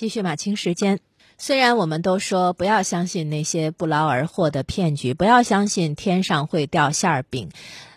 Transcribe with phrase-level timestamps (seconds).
[0.00, 0.98] 继续马清时间。
[1.36, 7.50] 虽然我们都说不要相信那些不劳而获的骗局，不要相信天上会掉馅儿饼，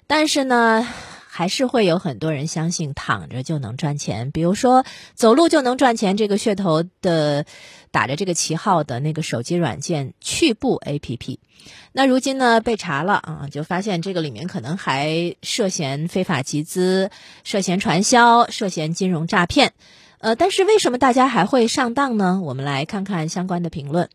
[0.05, 0.85] 但是呢，
[1.29, 4.31] 还是会有很多人相信躺着就能赚钱。
[4.31, 4.83] 比如说
[5.15, 7.45] 走路就能赚钱这个噱头的，
[7.89, 11.37] 打着这个旗号的那个手机软件趣步 APP，
[11.93, 17.11] 那如今呢被查了啊，就发现这个里面可能还涉嫌非法集资、
[17.45, 19.71] 涉嫌传销、涉嫌金融诈骗。
[20.23, 22.39] 呃，但是为什么大家还会上当呢？
[22.41, 24.07] 我们来看看相关的评论。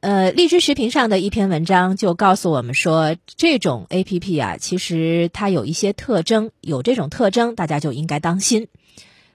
[0.00, 8.68] 呃，荔枝视频上的一篇文章就告诉我们说，这种 A P P 啊，其实它有一些特征，有这种特征，大家就应该当心。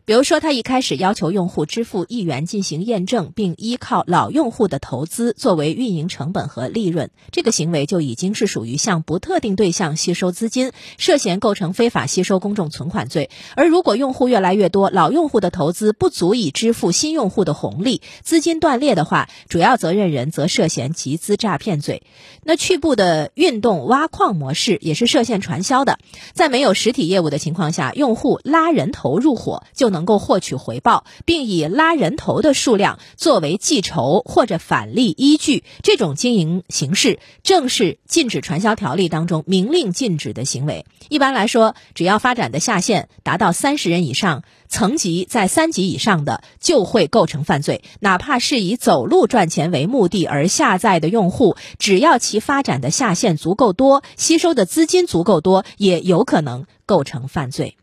[0.08, 13.30] 比如说，他一开始要求用户支付一元进行验证，并依靠老用户的投资作为运营成本和利润，这个行为就已经是属于向不特定对象吸收资金，涉嫌构成非法吸收公众存款罪。
[13.58, 22.04] 而如果用户越来越多，老用户的投资不足以支付新用户的红利，资金断裂的话，主要责任人则涉嫌集资诈骗罪。
[22.44, 25.99] 那趣步的运动挖矿模式也是涉嫌传销的，
[26.32, 29.96] 在没有实体业务的情况下，用户拉人头入伙就能。
[29.98, 40.85] 能够获取回报，并以拉人头的数量作为计酬或者返利依据，这种经营形式正是禁止传销条例当中明令禁止的行为。
[41.09, 47.81] 一般来说，只要发展的下线达到三十人以上，层级在三级以上的，就会构成犯罪。
[47.99, 57.77] 哪怕是以走路赚钱为目的而下载的用户，只要其发展的下线足够多，吸收的资金足够多，也有可能构成犯罪。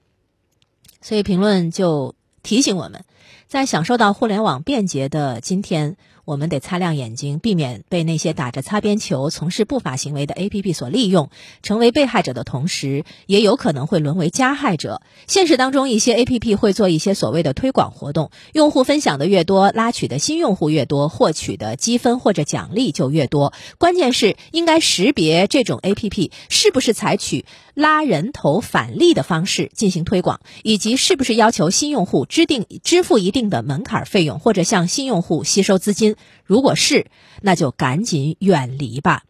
[1.05, 3.05] 所以评论就提醒我们，
[3.47, 5.97] 在享受到互联网便捷的今天。
[6.27, 11.29] 我们得擦亮眼睛，避免被那些打着擦边球、从事不法行为的 APP 所利用，
[11.63, 15.03] 成为被害者的同时，也有可能会沦为加害者。
[15.27, 23.53] 现实当中，一些 APP 会做一些所谓的推广活动，用户分享的越多，拉取的新用户越多，获取的积分或者奖励就越多。
[23.77, 27.45] 关键是应该识别这种 APP 是不是采取
[27.75, 36.17] 拉人头返利的方式进行推广，以及是不是要求新用户支定支付一定的门槛费用，或者向新用户吸收资金。
[36.45, 37.07] 如果是，
[37.41, 39.23] 那就赶紧远离吧；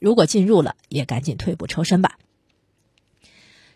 [0.00, 2.18] 如果进入了，也赶紧退步抽身吧。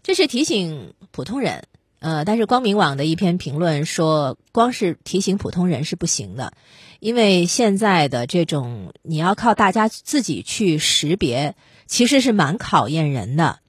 [0.03, 1.65] 这是提醒普通人，
[2.01, 6.53] 呃，但是光明网的一篇评论说，光是提醒普通人是不行的，
[7.01, 13.61] 因为现在的这种你要靠大家自己去识别，其实是蛮考验人的。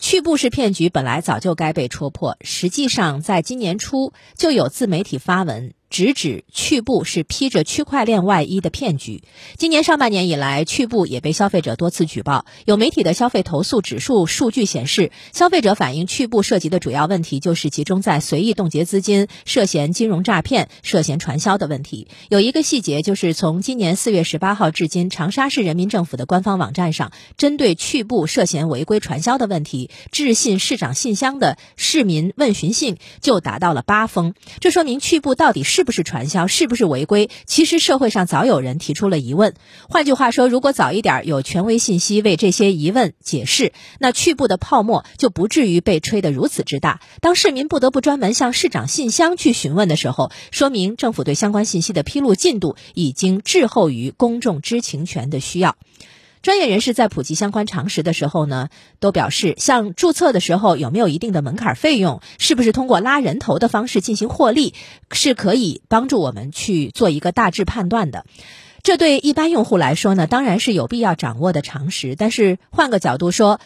[0.00, 5.74] 去步式骗局本来早就该被戳破，实际上在今年初就有自媒体发文。
[5.90, 9.24] 直指趣步是披着区块链外衣的骗局。
[9.58, 12.46] 今年上半年以来，趣步也被消费者多次举报。
[12.64, 22.06] 有媒体的消费投诉指数数据显示，消费者反映趣步涉及的主要问题就是集中在随意冻结资金、涉嫌金融诈骗、涉嫌传销的问题。
[22.28, 34.34] 有一个细节，就是从今年四月十八号至今，长沙市人民政府的官方网站上，针对趣步涉嫌违规传销的问题，致信市长信箱的市民问询信就达到了八封。
[34.60, 35.79] 这说明趣步到底是。
[35.80, 36.46] 是不是传销？
[36.46, 37.30] 是不是违规？
[37.46, 39.54] 其实社会上早有人提出了疑问。
[39.88, 47.00] 换句话说，如果早一点有权威信息为这些疑问解释，那去部的泡沫就不至于被吹得如此之大。
[47.22, 55.76] 当市民不得不专门向市长信箱去询问的时候，说明政府对相关信息的披露进度已经滞后于公众知情权的需要。
[56.42, 64.72] 专业人士在普及相关常识的时候呢，都表示，像注册的时候有没有一定的门槛费用，是不是通过拉人头的方式进行获利，
[65.12, 68.24] 是可以帮助我们去做一个大致判断的。
[68.82, 72.16] 这对一般用户来说呢，当然是有必要掌握的常识。
[72.16, 73.60] 但是换个角度说，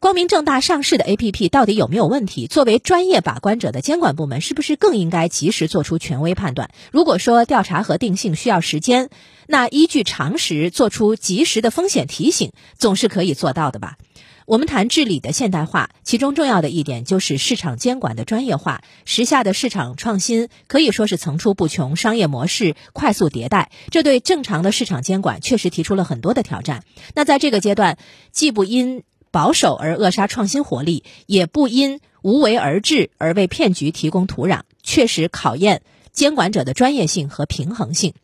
[0.00, 2.46] 光明正大上市的 APP 到底有没有问题？
[2.46, 6.70] 作为专业把关者的监管部门，是不是更应该及时做出权威判断？
[6.90, 9.10] 如果说调查和定性需要时间，
[9.46, 13.98] 那依据常识做出及时的风险提醒，总是可以做到的吧？
[14.46, 18.82] 我们谈治理的现代化，其中重要的一点就是市场监管的专业化。
[19.04, 26.84] 时下的市场创新可以说是层出不穷，商业模式快速迭代，这对正常的市场监管确实提出了很多的挑战。
[27.14, 27.98] 那在这个阶段，
[28.32, 35.82] 既不因保守而扼杀创新活力，也不因无为而治而为骗局提供土壤，确实考验
[36.12, 38.14] 监管者的专业性和平衡性。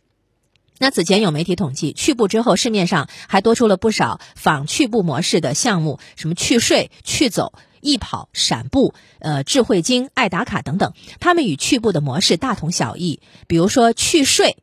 [0.79, 13.21] 那此前有媒体统计，去步之后，市面上还多出了不少仿去步模式的项目，什么去税、去走、易跑、闪步、呃智慧金、爱打卡等等，他们与去步的模式大同小异。
[13.47, 14.59] 比如说去税，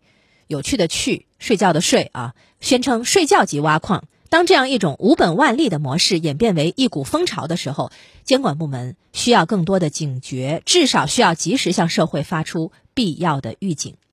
[0.46, 4.04] 有趣的去，睡觉的睡啊，宣称睡觉即挖矿。
[4.34, 7.92] 当这样一种无本万利的模式演变为一股风潮的时候，
[8.24, 13.94] 监管部门需要更多的警觉，至少需要及时向社会发出必要的预警。